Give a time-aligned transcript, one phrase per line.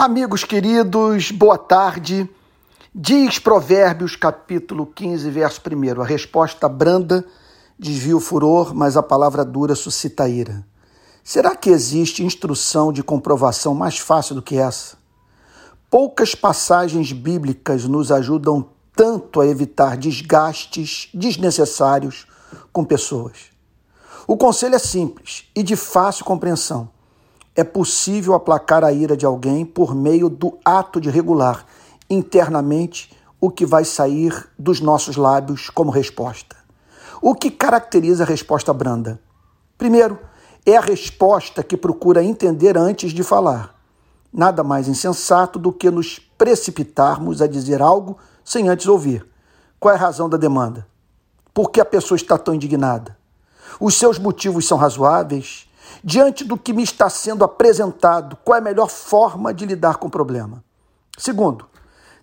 [0.00, 2.26] Amigos queridos, boa tarde.
[2.94, 6.00] Diz Provérbios, capítulo 15, verso 1.
[6.00, 7.22] A resposta branda
[7.78, 10.66] desvia o furor, mas a palavra dura suscita ira.
[11.22, 14.96] Será que existe instrução de comprovação mais fácil do que essa?
[15.90, 22.26] Poucas passagens bíblicas nos ajudam tanto a evitar desgastes desnecessários
[22.72, 23.50] com pessoas.
[24.26, 26.88] O conselho é simples e de fácil compreensão
[27.54, 31.66] é possível aplacar a ira de alguém por meio do ato de regular
[32.08, 36.56] internamente o que vai sair dos nossos lábios como resposta.
[37.22, 39.20] O que caracteriza a resposta branda?
[39.78, 40.18] Primeiro,
[40.66, 43.74] é a resposta que procura entender antes de falar.
[44.32, 49.26] Nada mais insensato do que nos precipitarmos a dizer algo sem antes ouvir.
[49.78, 50.86] Qual é a razão da demanda?
[51.54, 53.16] Por que a pessoa está tão indignada?
[53.80, 55.69] Os seus motivos são razoáveis?
[56.02, 60.08] Diante do que me está sendo apresentado, qual é a melhor forma de lidar com
[60.08, 60.64] o problema?
[61.18, 61.66] Segundo,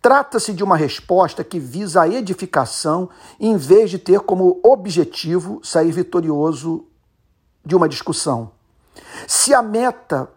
[0.00, 5.92] trata-se de uma resposta que visa a edificação em vez de ter como objetivo sair
[5.92, 6.86] vitorioso
[7.64, 8.52] de uma discussão.
[9.26, 10.28] Se a meta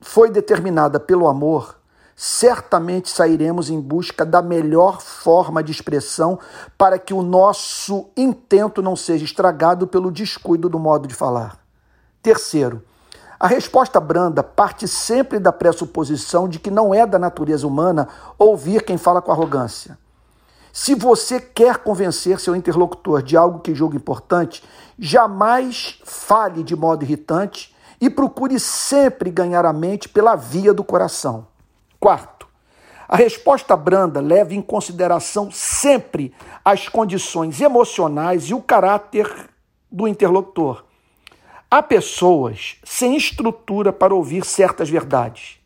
[0.00, 1.78] foi determinada pelo amor,
[2.16, 6.38] certamente sairemos em busca da melhor forma de expressão
[6.78, 11.63] para que o nosso intento não seja estragado pelo descuido do modo de falar.
[12.24, 12.82] Terceiro,
[13.38, 18.08] a resposta branda parte sempre da pressuposição de que não é da natureza humana
[18.38, 19.98] ouvir quem fala com arrogância.
[20.72, 24.64] Se você quer convencer seu interlocutor de algo que julga importante,
[24.98, 31.46] jamais fale de modo irritante e procure sempre ganhar a mente pela via do coração.
[32.00, 32.48] Quarto,
[33.06, 39.50] a resposta branda leva em consideração sempre as condições emocionais e o caráter
[39.92, 40.84] do interlocutor
[41.76, 45.58] Há pessoas sem estrutura para ouvir certas verdades.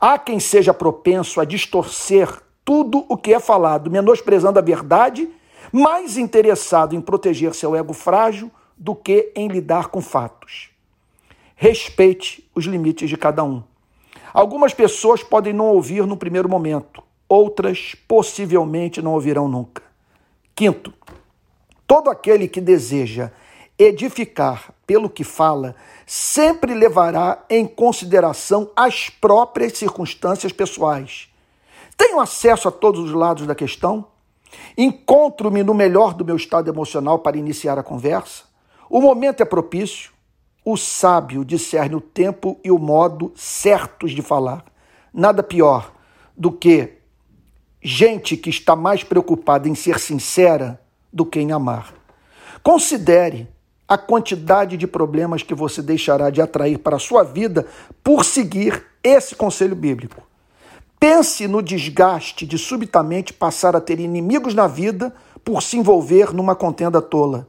[0.00, 2.28] Há quem seja propenso a distorcer
[2.64, 5.30] tudo o que é falado, menosprezando a verdade,
[5.70, 10.70] mais interessado em proteger seu ego frágil do que em lidar com fatos.
[11.54, 13.62] Respeite os limites de cada um.
[14.34, 19.84] Algumas pessoas podem não ouvir no primeiro momento, outras possivelmente não ouvirão nunca.
[20.56, 20.92] Quinto,
[21.86, 23.30] todo aquele que deseja
[23.78, 25.74] edificar pelo que fala,
[26.06, 31.28] sempre levará em consideração as próprias circunstâncias pessoais.
[31.96, 34.06] Tenho acesso a todos os lados da questão?
[34.76, 38.44] Encontro-me no melhor do meu estado emocional para iniciar a conversa?
[38.88, 40.12] O momento é propício?
[40.64, 44.64] O sábio discerne o tempo e o modo certos de falar.
[45.12, 45.92] Nada pior
[46.36, 46.98] do que
[47.82, 50.80] gente que está mais preocupada em ser sincera
[51.12, 51.94] do que em amar.
[52.62, 53.48] Considere
[53.88, 57.66] a quantidade de problemas que você deixará de atrair para a sua vida
[58.02, 60.22] por seguir esse conselho bíblico.
[60.98, 65.14] Pense no desgaste de subitamente passar a ter inimigos na vida
[65.44, 67.46] por se envolver numa contenda tola.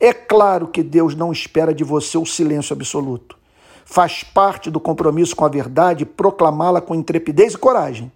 [0.00, 3.38] É claro que Deus não espera de você o silêncio absoluto.
[3.84, 8.10] Faz parte do compromisso com a verdade proclamá-la com intrepidez e coragem.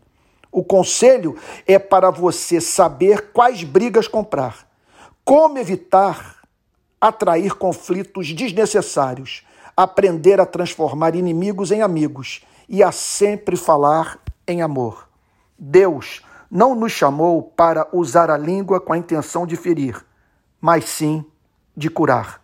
[0.50, 1.36] O conselho
[1.66, 4.66] é para você saber quais brigas comprar,
[5.25, 6.44] como evitar
[7.06, 15.06] atrair conflitos desnecessários, aprender a transformar inimigos em amigos e a sempre falar em amor.
[15.59, 20.03] Deus não nos chamou para usar a língua com a intenção de ferir,
[20.59, 21.22] mas sim
[21.76, 22.44] de curar.